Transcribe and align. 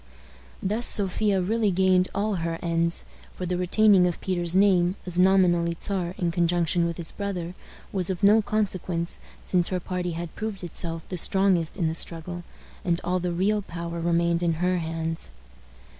Thus 0.63 0.87
Sophia 0.87 1.41
really 1.41 1.69
gained 1.69 2.07
all 2.15 2.37
her 2.37 2.57
ends; 2.63 3.05
for 3.35 3.45
the 3.45 3.55
retaining 3.55 4.07
of 4.07 4.19
Peter's 4.19 4.55
name, 4.55 4.95
as 5.05 5.19
nominally 5.19 5.77
Czar 5.79 6.15
in 6.17 6.31
conjunction 6.31 6.87
with 6.87 6.97
his 6.97 7.11
brother, 7.11 7.53
was 7.93 8.09
of 8.09 8.23
no 8.23 8.41
consequence, 8.41 9.19
since 9.45 9.67
her 9.67 9.79
party 9.79 10.13
had 10.13 10.33
proved 10.35 10.63
itself 10.63 11.07
the 11.07 11.17
strongest 11.17 11.77
in 11.77 11.87
the 11.87 11.93
struggle, 11.93 12.41
and 12.83 12.99
all 13.03 13.19
the 13.19 13.31
real 13.31 13.61
power 13.61 13.99
remained 13.99 14.41
in 14.41 14.53
her 14.53 14.79
hands. 14.79 15.29